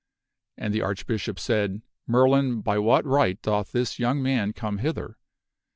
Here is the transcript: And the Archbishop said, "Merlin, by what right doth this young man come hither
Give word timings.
And 0.57 0.73
the 0.73 0.81
Archbishop 0.81 1.39
said, 1.39 1.83
"Merlin, 2.07 2.61
by 2.61 2.79
what 2.79 3.05
right 3.05 3.39
doth 3.39 3.71
this 3.71 3.99
young 3.99 4.19
man 4.19 4.51
come 4.51 4.79
hither 4.79 5.19